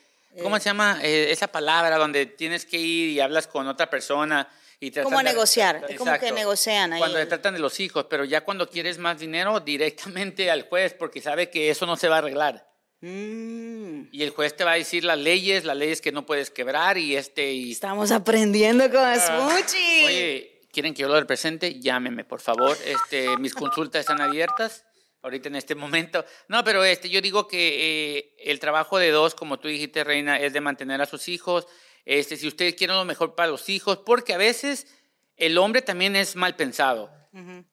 ¿Cómo 0.43 0.57
se 0.59 0.65
llama 0.65 0.99
eh, 1.01 1.31
esa 1.31 1.47
palabra 1.47 1.97
donde 1.97 2.25
tienes 2.25 2.65
que 2.65 2.77
ir 2.77 3.09
y 3.11 3.19
hablas 3.21 3.47
con 3.47 3.67
otra 3.67 3.89
persona? 3.89 4.47
Y 4.81 4.87
a 4.99 5.03
de- 5.03 5.23
negociar, 5.23 5.77
es 5.87 5.97
como 5.97 6.11
que 6.11 6.15
Exacto. 6.17 6.35
negocian 6.35 6.91
ahí. 6.93 6.99
Cuando 6.99 7.17
te 7.17 7.25
tratan 7.25 7.53
de 7.53 7.61
los 7.61 7.79
hijos, 7.79 8.07
pero 8.09 8.25
ya 8.25 8.41
cuando 8.41 8.69
quieres 8.69 8.97
más 8.97 9.17
dinero, 9.17 9.61
directamente 9.61 10.51
al 10.51 10.63
juez, 10.67 10.93
porque 10.93 11.21
sabe 11.21 11.49
que 11.49 11.69
eso 11.69 11.85
no 11.85 11.95
se 11.95 12.09
va 12.09 12.15
a 12.15 12.19
arreglar. 12.19 12.67
Mm. 13.05 14.07
Y 14.11 14.23
el 14.23 14.31
juez 14.31 14.55
te 14.55 14.63
va 14.63 14.71
a 14.71 14.75
decir 14.75 15.03
las 15.03 15.19
leyes, 15.19 15.63
las 15.63 15.77
leyes 15.77 16.01
que 16.01 16.11
no 16.11 16.25
puedes 16.25 16.49
quebrar 16.49 16.97
y 16.97 17.15
este 17.15 17.53
y 17.53 17.71
Estamos 17.71 18.09
aprendiendo 18.09 18.89
con. 18.89 18.99
Ah. 18.99 19.59
oye, 20.05 20.61
quieren 20.71 20.95
que 20.95 21.03
yo 21.03 21.07
lo 21.07 21.19
represente, 21.19 21.79
llámeme, 21.79 22.23
por 22.23 22.41
favor. 22.41 22.75
Este, 22.83 23.37
mis 23.37 23.53
consultas 23.53 23.99
están 23.99 24.21
abiertas 24.21 24.85
ahorita 25.21 25.49
en 25.49 25.55
este 25.55 25.75
momento. 25.75 26.25
No, 26.47 26.63
pero 26.63 26.83
este, 26.83 27.07
yo 27.07 27.21
digo 27.21 27.47
que 27.47 28.17
eh, 28.17 28.35
el 28.39 28.59
trabajo 28.59 28.97
de 28.97 29.11
dos, 29.11 29.35
como 29.35 29.59
tú 29.59 29.67
dijiste, 29.67 30.03
Reina, 30.03 30.39
es 30.39 30.53
de 30.53 30.61
mantener 30.61 30.99
a 30.99 31.05
sus 31.05 31.27
hijos. 31.27 31.67
Este, 32.05 32.37
si 32.37 32.47
ustedes 32.47 32.73
quieren 32.73 32.95
lo 32.95 33.05
mejor 33.05 33.35
para 33.35 33.51
los 33.51 33.69
hijos, 33.69 33.99
porque 34.03 34.33
a 34.33 34.37
veces 34.37 34.87
el 35.37 35.59
hombre 35.59 35.83
también 35.83 36.15
es 36.15 36.35
mal 36.35 36.55
pensado. 36.55 37.11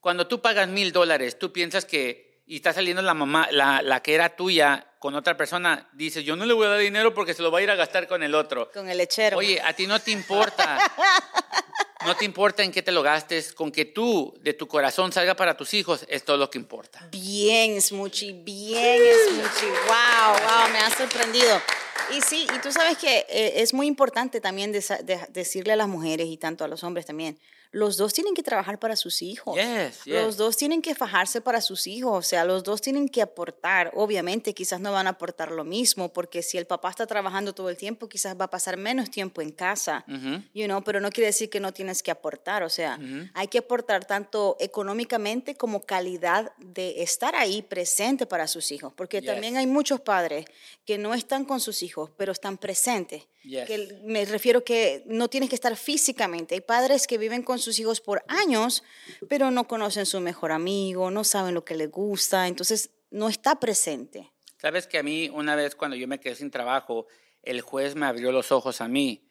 Cuando 0.01 0.27
tú 0.27 0.43
pagas 0.43 0.69
mil 0.69 0.93
dólares, 0.93 1.39
tú 1.39 1.53
piensas 1.53 1.87
que, 1.87 2.43
y 2.45 2.57
está 2.57 2.75
saliendo 2.75 3.01
la 3.01 3.15
mamá, 3.15 3.49
la, 3.51 3.81
la 3.81 4.03
que 4.03 4.15
era 4.15 4.37
tuya 4.37 4.92
con 5.03 5.17
otra 5.17 5.37
persona, 5.37 5.89
dices, 5.93 6.25
yo 6.25 6.37
no 6.37 6.47
le 6.47 6.55
voy 6.55 6.65
a 6.67 6.71
dar 6.71 6.79
dinero 6.79 7.13
porque 7.13 7.35
se 7.35 7.43
lo 7.43 7.51
va 7.51 7.59
a 7.59 7.63
ir 7.63 7.71
a 7.73 7.75
gastar 7.75 8.07
con 8.07 8.23
el 8.23 8.37
otro. 8.37 8.71
Con 8.73 8.89
el 8.89 8.97
lechero. 8.99 9.37
Oye, 9.37 9.61
a 9.61 9.73
ti 9.75 9.87
no 9.89 9.99
te 10.01 10.13
importa. 10.13 10.79
No 12.05 12.17
te 12.17 12.25
importa 12.25 12.65
en 12.65 12.73
qué 12.73 12.83
te 12.83 12.91
lo 12.91 13.01
gastes, 13.01 13.53
con 13.53 13.71
que 13.71 13.85
tú 13.85 14.37
de 14.41 14.55
tu 14.55 14.67
corazón 14.67 15.13
salga 15.13 15.37
para 15.37 15.57
tus 15.57 15.73
hijos, 15.73 16.05
es 16.09 16.25
todo 16.25 16.37
lo 16.37 16.51
que 16.51 16.59
importa. 16.59 17.07
Bien, 17.13 17.81
Smuchi, 17.81 18.33
bien, 18.33 19.01
Smuchi. 19.29 19.67
Wow, 19.87 20.33
wow, 20.33 20.73
me 20.73 20.79
ha 20.81 20.91
sorprendido. 20.97 21.63
Y 22.13 22.21
sí, 22.21 22.45
y 22.53 22.59
tú 22.59 22.73
sabes 22.73 22.99
que 22.99 23.19
eh, 23.29 23.53
es 23.63 23.73
muy 23.73 23.87
importante 23.87 24.41
también 24.41 24.73
desa- 24.75 24.99
de- 25.01 25.25
decirle 25.29 25.75
a 25.75 25.77
las 25.77 25.87
mujeres 25.87 26.27
y 26.27 26.37
tanto 26.39 26.65
a 26.65 26.67
los 26.69 26.83
hombres 26.83 27.07
también, 27.07 27.39
los 27.73 27.97
dos 27.97 28.13
tienen 28.13 28.35
que 28.35 28.43
trabajar 28.43 28.79
para 28.79 28.97
sus 28.97 29.23
hijos. 29.23 29.57
Yes, 29.57 30.05
yes. 30.05 30.15
Los 30.15 30.37
dos 30.37 30.57
tienen 30.57 30.83
que 30.83 30.95
fajarse 30.95 31.41
para 31.41 31.61
sus 31.61 31.87
hijos, 31.87 32.13
o 32.19 32.23
sea, 32.23 32.45
los 32.45 32.63
dos 32.63 32.81
tienen 32.83 33.09
que 33.09 33.23
aportar. 33.23 33.91
Obviamente, 33.95 34.53
quizás 34.55 34.79
no 34.79 34.93
van 34.93 35.07
a 35.07 35.11
aportar 35.11 35.51
lo 35.51 35.65
mismo, 35.65 36.13
porque 36.13 36.43
si 36.43 36.59
el 36.59 36.67
papá 36.67 36.91
está 36.91 37.07
trabajando 37.07 37.55
todo 37.55 37.71
el 37.71 37.77
tiempo, 37.79 38.09
quizás 38.09 38.39
va 38.39 38.45
a 38.45 38.51
pasar 38.51 38.77
menos 38.77 39.11
tiempo 39.11 39.41
en 39.41 39.51
casa, 39.53 40.05
you 40.55 40.67
know, 40.67 40.83
pero 40.85 41.01
no 41.01 41.11
quiere 41.11 41.29
decir 41.29 41.49
que 41.49 41.61
no 41.61 41.73
tienes 41.73 42.03
que 42.03 42.11
aportar, 42.11 42.63
o 42.63 42.69
sea, 42.69 42.99
hay 43.35 43.49
que 43.49 43.59
aportar 43.59 44.05
tanto 44.05 44.57
económicamente 44.61 45.55
como 45.55 45.81
calidad 45.83 46.53
de 46.59 47.03
estar 47.03 47.35
ahí 47.35 47.63
presente 47.63 48.27
para 48.27 48.47
sus 48.49 48.71
hijos, 48.71 48.93
porque 48.95 49.21
Yes. 49.21 49.27
también 49.27 49.57
hay 49.57 49.67
muchos 49.67 50.01
padres 50.01 50.45
que 50.85 50.99
no 50.99 51.15
están 51.15 51.45
con 51.47 51.59
sus 51.61 51.83
hijos, 51.83 52.11
pero 52.17 52.33
están 52.33 52.59
presentes. 52.59 53.25
Que 53.43 53.99
me 54.05 54.25
refiero 54.25 54.63
que 54.63 55.03
no 55.07 55.27
tienes 55.29 55.49
que 55.49 55.57
estar 55.57 55.77
físicamente. 55.77 56.55
Hay 56.55 56.61
padres 56.61 57.09
que 57.09 57.19
viven 57.19 57.43
con 57.43 57.59
sus 57.63 57.79
hijos 57.79 58.01
por 58.01 58.23
años, 58.29 58.83
pero 59.29 59.51
no 59.51 59.67
conocen 59.67 60.05
su 60.05 60.21
mejor 60.21 60.53
amigo, 60.53 61.11
no 61.11 61.25
saben 61.25 61.55
lo 61.55 61.65
que 61.65 61.75
les 61.75 61.91
gusta, 61.91 62.49
entonces 62.49 62.91
no 63.11 63.29
está 63.29 63.59
presente. 63.59 64.31
Sabes 64.59 64.87
que 64.87 64.99
a 64.99 65.03
mí 65.03 65.29
una 65.29 65.57
vez 65.57 65.75
cuando 65.75 65.97
yo 65.97 66.07
me 66.07 66.21
quedé 66.21 66.35
sin 66.35 66.51
trabajo, 66.51 67.07
el 67.43 67.61
juez 67.61 67.95
me 67.95 68.07
abrió 68.07 68.33
los 68.33 68.53
ojos 68.53 68.81
a 68.81 68.89
mí. 68.89 69.23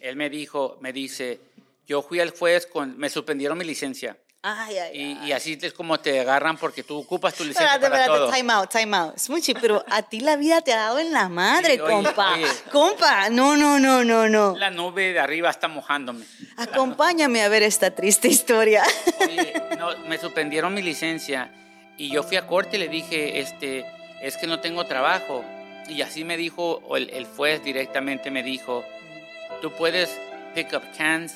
Él 0.00 0.16
me 0.16 0.30
dijo, 0.30 0.78
me 0.80 0.92
dice, 0.92 1.40
yo 1.86 2.02
fui 2.02 2.20
al 2.20 2.30
juez 2.30 2.66
con, 2.66 2.96
me 2.98 3.08
suspendieron 3.08 3.58
mi 3.58 3.64
licencia. 3.64 4.18
Ay, 4.44 4.76
ay, 4.76 4.90
Y, 4.92 5.02
ay. 5.20 5.28
y 5.28 5.32
así 5.32 5.56
es 5.62 5.72
como 5.72 6.00
te 6.00 6.18
agarran 6.18 6.56
porque 6.56 6.82
tú 6.82 6.98
ocupas 6.98 7.32
tu 7.34 7.44
licencia 7.44 7.74
Espérate, 7.74 7.88
para 7.90 8.02
espérate, 8.02 8.24
todo. 8.24 8.32
time 8.36 8.52
out, 8.52 8.70
time 8.70 8.96
out. 8.96 9.16
Smuchi, 9.16 9.54
pero 9.54 9.84
a 9.88 10.02
ti 10.02 10.18
la 10.18 10.34
vida 10.34 10.60
te 10.62 10.72
ha 10.72 10.76
dado 10.78 10.98
en 10.98 11.12
la 11.12 11.28
madre, 11.28 11.74
Sí, 11.74 11.80
oye, 11.80 11.92
compa. 11.92 12.32
oye. 12.34 12.46
Compa, 12.72 13.30
no, 13.30 13.56
no, 13.56 13.78
no, 13.78 14.02
no, 14.04 14.28
no. 14.28 14.56
La 14.58 14.70
nube 14.70 15.12
de 15.12 15.20
arriba 15.20 15.48
está 15.48 15.68
mojándome. 15.68 16.24
Acompáñame 16.56 17.42
a 17.42 17.48
ver 17.48 17.62
esta 17.62 17.92
triste 17.94 18.26
historia. 18.28 18.82
Oye, 19.20 19.52
no, 19.78 19.96
me 20.08 20.18
suspendieron 20.18 20.74
mi 20.74 20.82
licencia 20.82 21.52
y 21.96 22.10
yo 22.10 22.24
fui 22.24 22.36
a 22.36 22.46
corte 22.48 22.78
y 22.78 22.80
le 22.80 22.88
dije, 22.88 23.38
este, 23.38 23.86
es 24.22 24.36
que 24.36 24.48
no 24.48 24.58
tengo 24.58 24.84
trabajo. 24.86 25.44
Y 25.88 26.02
así 26.02 26.24
me 26.24 26.36
dijo, 26.36 26.82
o 26.86 26.96
el, 26.96 27.10
el 27.10 27.26
juez 27.26 27.62
directamente 27.62 28.32
me 28.32 28.42
dijo, 28.42 28.84
tú 29.60 29.70
puedes 29.72 30.10
pick 30.56 30.72
up 30.72 30.82
cans 30.98 31.32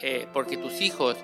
eh, 0.00 0.28
porque 0.32 0.56
tus 0.56 0.80
hijos 0.80 1.16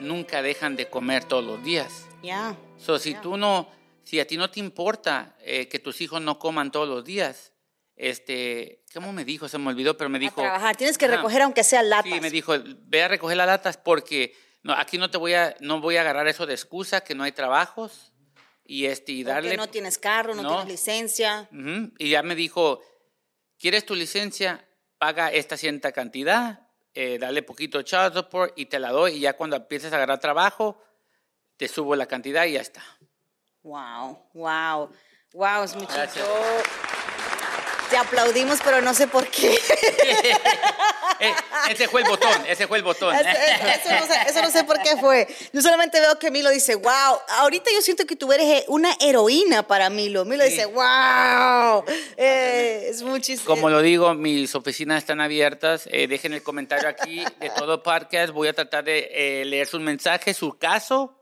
nunca 0.00 0.42
dejan 0.42 0.76
de 0.76 0.88
comer 0.88 1.24
todos 1.24 1.44
los 1.44 1.62
días. 1.64 2.06
Ya. 2.22 2.56
So, 2.78 2.98
si 2.98 3.12
Ya. 3.12 3.20
tú 3.20 3.36
no, 3.36 3.70
si 4.04 4.20
a 4.20 4.26
ti 4.26 4.36
no 4.36 4.50
te 4.50 4.60
importa 4.60 5.36
eh, 5.40 5.68
que 5.68 5.78
tus 5.78 6.00
hijos 6.00 6.20
no 6.20 6.38
coman 6.38 6.70
todos 6.70 6.88
los 6.88 7.04
días, 7.04 7.52
este, 7.96 8.84
¿cómo 8.94 9.12
me 9.12 9.24
dijo? 9.24 9.48
Se 9.48 9.58
me 9.58 9.68
olvidó, 9.70 9.96
pero 9.96 10.08
me 10.08 10.18
A 10.18 10.20
dijo... 10.20 10.40
trabajar. 10.40 10.76
Tienes 10.76 10.96
que 10.98 11.08
recoger 11.08 11.42
aunque 11.42 11.64
sea 11.64 11.82
latas. 11.82 12.12
Sí, 12.12 12.20
me 12.20 12.30
dijo, 12.30 12.54
ve 12.86 13.02
a 13.02 13.08
recoger 13.08 13.36
las 13.36 13.46
latas 13.46 13.76
porque 13.76 14.34
no, 14.62 14.72
aquí 14.72 14.98
no 14.98 15.10
te 15.10 15.18
voy 15.18 15.34
a, 15.34 15.56
no 15.60 15.80
voy 15.80 15.96
a 15.96 16.02
agarrar 16.02 16.28
eso 16.28 16.46
de 16.46 16.54
excusa, 16.54 17.00
que 17.02 17.14
no 17.14 17.24
hay 17.24 17.32
trabajos 17.32 18.12
y 18.64 18.86
este 18.86 19.12
y 19.12 19.24
Porque 19.24 19.32
darle. 19.34 19.56
no 19.56 19.68
tienes 19.68 19.98
carro, 19.98 20.34
no, 20.34 20.42
No. 20.42 20.48
tienes 20.50 20.68
licencia. 20.68 21.48
Y 21.98 22.10
ya 22.10 22.22
me 22.22 22.34
dijo, 22.36 22.80
¿quieres 23.58 23.84
tu 23.84 23.94
licencia? 23.96 24.64
Paga 24.98 25.32
esta 25.32 25.56
cierta 25.56 25.90
cantidad, 25.92 26.67
eh, 27.00 27.16
dale 27.16 27.44
poquito 27.44 27.78
de 27.78 27.84
child 27.84 28.12
support 28.12 28.58
y 28.58 28.66
te 28.66 28.80
la 28.80 28.90
doy 28.90 29.12
y 29.12 29.20
ya 29.20 29.36
cuando 29.36 29.54
empieces 29.54 29.92
a 29.92 29.96
agarrar 29.96 30.18
trabajo, 30.18 30.82
te 31.56 31.68
subo 31.68 31.94
la 31.94 32.06
cantidad 32.06 32.44
y 32.44 32.54
ya 32.54 32.60
está. 32.60 32.82
Wow, 33.62 34.18
wow, 34.34 34.90
wow, 35.32 35.68
Smuchi. 35.68 35.92
Gracias. 35.94 36.97
Te 37.90 37.96
aplaudimos, 37.96 38.58
pero 38.64 38.80
no 38.82 38.94
sé 38.94 39.06
por 39.06 39.26
qué. 39.28 39.58
Eh, 41.20 41.34
ese 41.70 41.88
fue 41.88 42.02
el 42.02 42.06
botón, 42.08 42.30
ese 42.46 42.68
fue 42.68 42.78
el 42.78 42.84
botón. 42.84 43.12
Eso, 43.12 43.28
eso 43.28 43.90
no 44.00 44.06
sé, 44.06 44.14
eso 44.28 44.40
no 44.40 44.50
sé 44.52 44.62
por 44.62 44.80
qué 44.80 44.96
fue. 44.98 45.26
Yo 45.52 45.60
solamente 45.60 45.98
veo 45.98 46.16
que 46.16 46.30
Milo 46.30 46.48
dice, 46.48 46.76
wow, 46.76 47.18
ahorita 47.40 47.72
yo 47.74 47.82
siento 47.82 48.06
que 48.06 48.14
tú 48.14 48.32
eres 48.32 48.46
eh, 48.46 48.64
una 48.68 48.94
heroína 49.00 49.66
para 49.66 49.90
Milo. 49.90 50.24
Milo 50.24 50.44
Sí. 50.44 50.50
dice, 50.50 50.66
wow, 50.66 51.84
eh, 52.16 52.86
es 52.90 53.02
muchísimo. 53.02 53.46
Como 53.52 53.68
lo 53.68 53.82
digo, 53.82 54.14
mis 54.14 54.54
oficinas 54.54 54.98
están 54.98 55.20
abiertas. 55.20 55.88
Eh, 55.90 56.06
dejen 56.06 56.34
el 56.34 56.44
comentario 56.44 56.88
aquí 56.88 57.24
de 57.40 57.50
todo 57.50 57.82
podcast. 57.82 58.32
Voy 58.32 58.46
a 58.46 58.52
tratar 58.52 58.84
de 58.84 59.10
eh, 59.12 59.44
leer 59.44 59.66
sus 59.66 59.80
mensajes, 59.80 60.36
su 60.36 60.56
caso. 60.56 61.17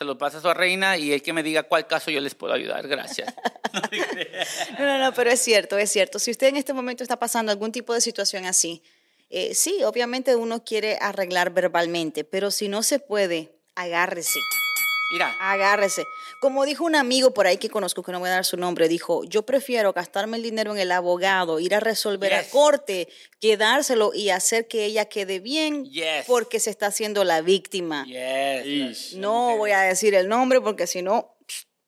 Se 0.00 0.06
lo 0.06 0.16
pasa 0.16 0.38
a 0.38 0.40
su 0.40 0.54
reina 0.54 0.96
y 0.96 1.12
el 1.12 1.22
que 1.22 1.34
me 1.34 1.42
diga 1.42 1.64
cuál 1.64 1.86
caso 1.86 2.10
yo 2.10 2.22
les 2.22 2.34
puedo 2.34 2.54
ayudar. 2.54 2.88
Gracias. 2.88 3.34
No, 4.80 4.84
no, 4.84 4.98
no, 4.98 5.14
pero 5.14 5.30
es 5.30 5.40
cierto, 5.40 5.78
es 5.78 5.92
cierto. 5.92 6.18
Si 6.18 6.32
usted 6.32 6.48
en 6.48 6.56
este 6.56 6.72
momento 6.72 7.04
está 7.04 7.20
pasando 7.20 7.52
algún 7.52 7.70
tipo 7.70 7.94
de 7.94 8.00
situación 8.00 8.44
así, 8.44 8.82
eh, 9.28 9.54
sí, 9.54 9.84
obviamente 9.84 10.34
uno 10.34 10.64
quiere 10.64 10.98
arreglar 11.00 11.50
verbalmente, 11.50 12.24
pero 12.24 12.50
si 12.50 12.66
no 12.66 12.82
se 12.82 12.98
puede, 12.98 13.52
agárrese. 13.76 14.40
Mira, 15.12 15.34
Agárrese. 15.40 16.06
Como 16.40 16.64
dijo 16.64 16.84
un 16.84 16.94
amigo 16.94 17.32
por 17.34 17.46
ahí 17.46 17.56
que 17.58 17.68
conozco, 17.68 18.02
que 18.02 18.12
no 18.12 18.20
voy 18.20 18.28
a 18.28 18.32
dar 18.32 18.44
su 18.44 18.56
nombre, 18.56 18.88
dijo, 18.88 19.24
yo 19.24 19.42
prefiero 19.42 19.92
gastarme 19.92 20.36
el 20.36 20.42
dinero 20.42 20.72
en 20.72 20.78
el 20.78 20.92
abogado, 20.92 21.58
ir 21.60 21.74
a 21.74 21.80
resolver 21.80 22.32
a 22.34 22.44
corte, 22.48 23.08
que 23.40 23.56
dárselo 23.56 24.12
y 24.14 24.30
hacer 24.30 24.68
que 24.68 24.84
ella 24.84 25.06
quede 25.06 25.40
bien 25.40 25.84
Yes. 25.86 26.26
porque 26.26 26.60
se 26.60 26.70
está 26.70 26.86
haciendo 26.86 27.24
la 27.24 27.40
víctima. 27.42 28.04
yes. 28.06 29.14
No 29.16 29.56
voy 29.56 29.72
a 29.72 29.80
decir 29.80 30.14
el 30.14 30.28
nombre 30.28 30.60
porque 30.60 30.86
si 30.86 31.02
no, 31.02 31.36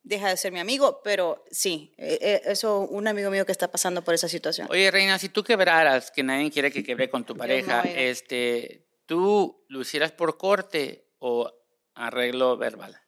deja 0.03 0.29
de 0.29 0.37
ser 0.37 0.51
mi 0.53 0.59
amigo, 0.59 1.01
pero 1.05 1.45
sí, 1.51 1.95
eh, 1.97 2.19
eh, 2.21 2.43
eso, 2.47 2.81
un 2.81 3.07
amigo 3.07 3.31
mío 3.31 3.47
que 3.47 3.53
está 3.53 3.71
pasando 3.71 4.03
por 4.03 4.15
esa 4.15 4.29
situación. 4.29 4.67
Oye, 4.71 4.91
reina, 4.91 5.19
si 5.19 5.29
tú 5.29 5.45
quebraras, 5.45 6.11
que 6.11 6.23
nadie 6.25 6.51
quiere 6.51 6.73
que 6.73 6.83
quebre 6.83 7.09
con 7.09 7.25
tu 7.25 7.37
pareja, 7.37 7.85
no, 7.85 7.91
este, 7.95 8.89
¿tú 9.07 9.65
lo 9.69 9.81
hicieras 9.81 10.11
por 10.11 10.37
corte 10.39 11.07
o 11.19 11.49
arreglo 11.95 12.57
verbal? 12.57 12.99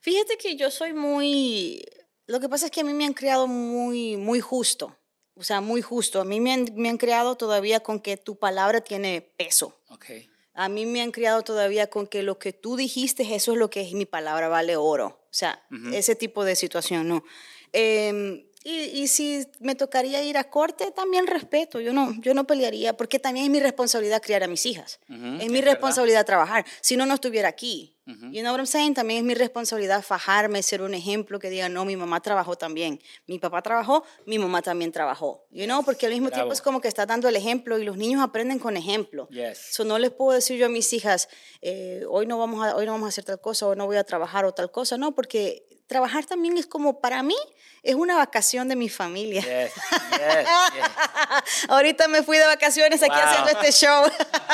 Fíjate 0.00 0.36
que 0.36 0.56
yo 0.56 0.70
soy 0.70 0.92
muy... 0.92 1.84
Lo 2.26 2.40
que 2.40 2.48
pasa 2.48 2.66
es 2.66 2.72
que 2.72 2.80
a 2.80 2.84
mí 2.84 2.92
me 2.92 3.04
han 3.04 3.12
creado 3.12 3.46
muy, 3.46 4.16
muy 4.16 4.40
justo. 4.40 4.96
O 5.34 5.42
sea, 5.42 5.60
muy 5.60 5.82
justo. 5.82 6.20
A 6.20 6.24
mí 6.24 6.40
me 6.40 6.52
han, 6.52 6.66
me 6.76 6.88
han 6.88 6.98
creado 6.98 7.36
todavía 7.36 7.80
con 7.80 8.00
que 8.00 8.16
tu 8.16 8.38
palabra 8.38 8.80
tiene 8.82 9.22
peso. 9.36 9.80
Ok. 9.88 10.06
A 10.54 10.68
mí 10.68 10.86
me 10.86 11.00
han 11.00 11.10
criado 11.10 11.42
todavía 11.42 11.88
con 11.88 12.06
que 12.06 12.22
lo 12.22 12.38
que 12.38 12.52
tú 12.52 12.76
dijiste, 12.76 13.34
eso 13.34 13.52
es 13.52 13.58
lo 13.58 13.70
que 13.70 13.80
es 13.80 13.92
mi 13.92 14.04
palabra, 14.04 14.48
vale 14.48 14.76
oro. 14.76 15.06
O 15.06 15.32
sea, 15.32 15.64
ese 15.92 16.16
tipo 16.16 16.44
de 16.44 16.56
situación, 16.56 17.08
¿no? 17.08 17.24
Eh, 17.72 18.46
y, 18.62 18.72
y 18.72 19.08
si 19.08 19.46
me 19.60 19.74
tocaría 19.74 20.22
ir 20.22 20.36
a 20.36 20.50
corte, 20.50 20.90
también 20.90 21.26
respeto. 21.26 21.80
Yo 21.80 21.94
no, 21.94 22.12
yo 22.20 22.34
no 22.34 22.46
pelearía, 22.46 22.94
porque 22.94 23.18
también 23.18 23.46
es 23.46 23.50
mi 23.50 23.60
responsabilidad 23.60 24.20
criar 24.20 24.42
a 24.42 24.48
mis 24.48 24.66
hijas. 24.66 25.00
Ujú, 25.08 25.36
es 25.36 25.44
es 25.44 25.50
mi 25.50 25.62
responsabilidad 25.62 26.26
trabajar. 26.26 26.66
Si 26.82 26.96
no, 26.96 27.06
no 27.06 27.14
estuviera 27.14 27.48
aquí. 27.48 27.96
You 28.32 28.42
know 28.42 28.52
what 28.52 28.60
I'm 28.60 28.66
saying? 28.66 28.94
También 28.94 29.18
es 29.18 29.24
mi 29.24 29.34
responsabilidad 29.34 30.02
fajarme, 30.02 30.62
ser 30.62 30.82
un 30.82 30.94
ejemplo 30.94 31.38
que 31.38 31.50
diga, 31.50 31.68
no, 31.68 31.84
mi 31.84 31.96
mamá 31.96 32.20
trabajó 32.20 32.56
también. 32.56 33.00
Mi 33.26 33.38
papá 33.38 33.62
trabajó, 33.62 34.04
mi 34.26 34.38
mamá 34.38 34.62
también 34.62 34.92
trabajó. 34.92 35.46
You 35.50 35.64
know? 35.64 35.84
Porque 35.84 36.06
al 36.06 36.12
mismo 36.12 36.28
tiempo 36.28 36.46
Bravo. 36.46 36.52
es 36.52 36.62
como 36.62 36.80
que 36.80 36.88
está 36.88 37.06
dando 37.06 37.28
el 37.28 37.36
ejemplo 37.36 37.78
y 37.78 37.84
los 37.84 37.96
niños 37.96 38.22
aprenden 38.22 38.58
con 38.58 38.76
ejemplo. 38.76 39.28
Yes. 39.28 39.58
So, 39.70 39.84
no 39.84 39.98
les 39.98 40.10
puedo 40.10 40.32
decir 40.32 40.58
yo 40.58 40.66
a 40.66 40.68
mis 40.68 40.92
hijas, 40.92 41.28
eh, 41.62 42.04
hoy, 42.08 42.26
no 42.26 42.38
vamos 42.38 42.66
a, 42.66 42.76
hoy 42.76 42.86
no 42.86 42.92
vamos 42.92 43.06
a 43.06 43.08
hacer 43.10 43.24
tal 43.24 43.40
cosa, 43.40 43.66
hoy 43.66 43.76
no 43.76 43.86
voy 43.86 43.96
a 43.96 44.04
trabajar 44.04 44.44
o 44.44 44.52
tal 44.52 44.70
cosa, 44.70 44.96
no, 44.96 45.14
porque 45.14 45.66
trabajar 45.90 46.24
también 46.24 46.56
es 46.56 46.66
como, 46.66 47.00
para 47.00 47.22
mí, 47.22 47.34
es 47.82 47.96
una 47.96 48.16
vacación 48.16 48.68
de 48.68 48.76
mi 48.76 48.88
familia. 48.88 49.42
Yes, 49.42 49.74
yes, 50.12 50.48
yes. 50.74 51.66
Ahorita 51.68 52.06
me 52.08 52.22
fui 52.22 52.38
de 52.38 52.46
vacaciones 52.46 53.02
aquí 53.02 53.10
Wow. 53.12 53.20
haciendo 53.24 53.50
este 53.60 53.72
show. 53.72 54.04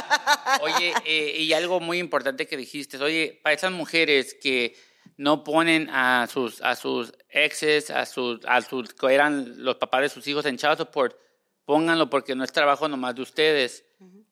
Oye, 0.62 0.94
eh, 1.04 1.42
y 1.42 1.52
algo 1.52 1.78
muy 1.78 1.98
importante 1.98 2.46
que 2.48 2.56
dijiste, 2.56 2.96
oye, 2.98 3.38
para 3.42 3.54
esas 3.54 3.70
mujeres 3.70 4.34
que 4.40 4.74
no 5.18 5.44
ponen 5.44 5.88
a 5.90 6.26
sus, 6.26 6.60
a 6.62 6.74
sus 6.74 7.12
exes, 7.28 7.90
a 7.90 8.06
sus, 8.06 8.40
a 8.46 8.60
sus, 8.62 8.94
que 8.94 9.14
eran 9.14 9.62
los 9.62 9.76
papás 9.76 10.00
de 10.02 10.08
sus 10.08 10.26
hijos 10.26 10.46
en 10.46 10.56
child 10.56 10.78
support, 10.78 11.16
pónganlo 11.64 12.08
porque 12.08 12.34
no 12.34 12.44
es 12.44 12.52
trabajo 12.52 12.88
nomás 12.88 13.14
de 13.14 13.22
ustedes. 13.22 13.84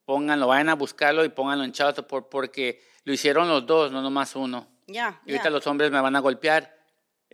Pónganlo, 0.07 0.47
vayan 0.49 0.69
a 0.71 0.75
buscarlo 0.75 1.25
y 1.25 1.29
pónganlo 1.29 1.65
en 1.65 1.73
child 1.73 1.97
support 1.97 2.29
porque 2.31 2.83
lo 3.05 3.13
hicieron 3.13 3.49
los 3.49 3.67
dos, 3.67 3.93
no 3.93 4.01
nomás 4.03 4.35
uno. 4.37 4.69
Ya, 4.87 5.21
Y 5.27 5.31
ahorita 5.33 5.45
ya. 5.45 5.51
los 5.51 5.67
hombres 5.67 5.91
me 5.91 6.01
van 6.01 6.15
a 6.15 6.21
golpear, 6.21 6.77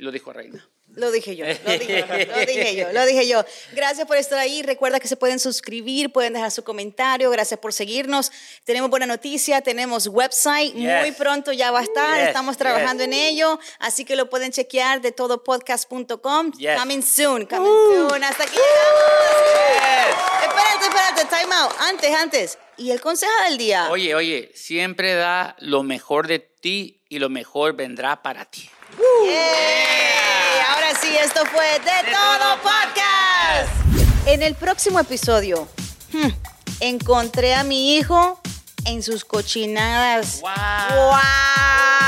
lo 0.01 0.13
dijo 0.13 0.33
Reina. 0.33 0.69
Lo 0.95 1.13
dije 1.13 1.37
yo, 1.37 1.47
lo 1.47 1.79
dije 1.79 2.01
yo, 2.01 2.07
lo 2.07 2.41
dije 2.47 2.77
yo, 2.77 2.93
lo 2.93 3.07
dije 3.07 3.29
yo. 3.29 3.45
Gracias 3.73 4.07
por 4.07 4.17
estar 4.17 4.39
ahí. 4.39 4.63
Recuerda 4.63 4.99
que 4.99 5.07
se 5.07 5.17
pueden 5.17 5.39
suscribir, 5.39 6.11
pueden 6.11 6.33
dejar 6.33 6.51
su 6.51 6.65
comentario. 6.65 7.31
Gracias 7.31 7.61
por 7.61 7.73
seguirnos. 7.73 8.33
Tenemos 8.65 8.91
buena 8.91 9.07
noticia, 9.07 9.61
tenemos 9.61 10.09
website. 10.09 10.75
Muy 10.75 11.13
pronto 11.13 11.53
ya 11.53 11.71
va 11.71 11.81
a 11.81 11.83
estar. 11.85 12.21
Estamos 12.21 12.57
trabajando 12.57 13.05
en 13.05 13.13
ello. 13.13 13.61
Así 13.79 14.05
que 14.05 14.17
lo 14.17 14.29
pueden 14.29 14.51
chequear 14.51 15.01
de 15.01 15.13
todopodcast.com. 15.13 16.53
Yes. 16.53 16.79
Coming 16.81 17.03
soon, 17.03 17.47
coming 17.47 17.73
soon. 17.73 18.25
Hasta 18.25 18.45
aquí 18.45 18.57
llegamos. 18.57 20.11
Espérate, 20.43 20.87
espérate, 20.87 21.25
time 21.25 21.55
out. 21.55 21.73
Antes, 21.79 22.15
antes. 22.15 22.59
¿Y 22.77 22.91
el 22.91 23.01
consejo 23.01 23.33
del 23.49 23.59
día? 23.59 23.91
Oye, 23.91 24.15
oye, 24.15 24.51
siempre 24.55 25.15
da 25.15 25.55
lo 25.61 25.83
mejor 25.83 26.27
de 26.27 26.39
ti 26.39 27.03
y 27.09 27.19
lo 27.19 27.29
mejor 27.29 27.75
vendrá 27.75 28.23
para 28.23 28.45
ti. 28.47 28.71
Ahora 30.69 30.95
sí, 31.01 31.09
esto 31.17 31.45
fue 31.47 31.65
De, 31.81 32.11
Todo 32.11 32.57
Podcast. 32.63 34.27
En 34.27 34.43
el 34.43 34.55
próximo 34.55 35.01
episodio, 35.01 35.67
hmm, 36.13 36.29
encontré 36.81 37.55
a 37.55 37.65
mi 37.65 37.97
hijo 37.97 38.41
en 38.85 39.03
sus 39.03 39.25
cochinadas. 39.25 40.41
¡Wow! 40.41 40.51
¡Wow! 40.97 42.00